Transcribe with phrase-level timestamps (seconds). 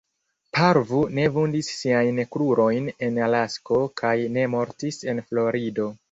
[0.59, 5.87] Parvu ne vundis siajn krurojn en Alasko kaj ne mortis en Florido.